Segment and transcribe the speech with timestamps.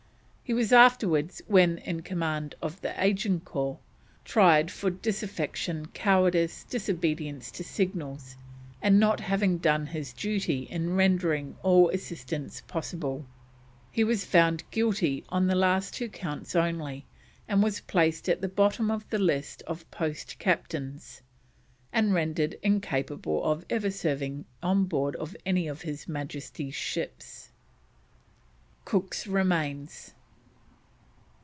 [0.43, 3.77] He was afterwards, when in command of the Agincourt,
[4.25, 8.35] tried for "disaffection, cowardice, disobedience to signals,
[8.81, 13.25] and not having done his duty in rendering all assistance possible."
[13.91, 17.05] He was found guilty on the last two counts only,
[17.47, 21.21] and was "placed at the bottom of the list of Post Captains,
[21.93, 27.51] and rendered incapable of ever serving on board of any of His Majesty's ships."
[28.83, 30.13] COOK'S REMAINS.